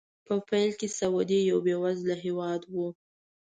[0.25, 2.75] په پیل کې سعودي یو بې وزله هېواد و.